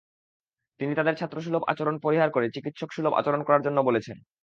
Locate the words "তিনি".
0.79-0.93